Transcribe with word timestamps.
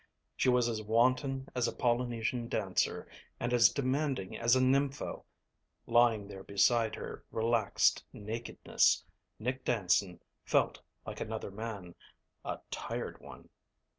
She 0.35 0.49
was 0.49 0.67
as 0.67 0.81
wanton 0.81 1.47
as 1.53 1.67
a 1.67 1.71
Polynesian 1.75 2.47
dancer 2.47 3.07
and 3.39 3.53
as 3.53 3.69
demanding 3.69 4.35
as 4.35 4.55
a 4.55 4.59
nympho. 4.59 5.25
Lying 5.85 6.27
there 6.27 6.43
beside 6.43 6.95
her 6.95 7.23
relaxed 7.31 8.03
nakedness, 8.11 9.03
Nick 9.37 9.63
Danson 9.63 10.19
felt 10.43 10.81
like 11.05 11.21
another 11.21 11.51
man 11.51 11.93
a 12.43 12.57
tired 12.71 13.21
one. 13.21 13.49